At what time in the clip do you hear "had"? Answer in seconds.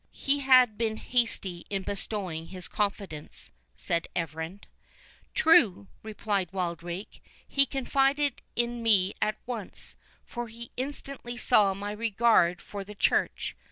0.39-0.79